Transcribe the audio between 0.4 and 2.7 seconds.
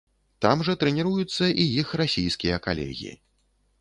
Там жа трэніруюцца і іх расійскія